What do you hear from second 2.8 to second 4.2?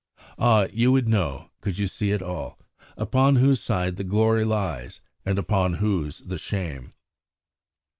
upon whose side the